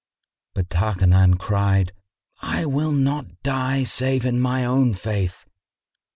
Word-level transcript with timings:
But 0.55 0.69
Tarkanan 0.71 1.37
cried, 1.37 1.91
"I 2.41 2.65
will 2.65 2.91
not 2.91 3.27
die 3.43 3.83
save 3.83 4.25
in 4.25 4.39
my 4.41 4.65
own 4.65 4.93
faith." 4.95 5.45